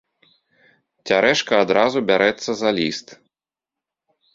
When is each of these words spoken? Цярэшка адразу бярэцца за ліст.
Цярэшка 1.11 1.53
адразу 1.67 2.05
бярэцца 2.11 2.51
за 2.65 2.69
ліст. 2.83 3.07